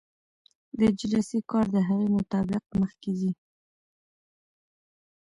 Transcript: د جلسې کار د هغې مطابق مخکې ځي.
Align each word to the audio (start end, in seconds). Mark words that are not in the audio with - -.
د 0.79 0.81
جلسې 0.99 1.39
کار 1.51 1.65
د 1.75 1.77
هغې 1.87 2.07
مطابق 2.17 2.63
مخکې 2.81 3.11
ځي. 3.19 3.31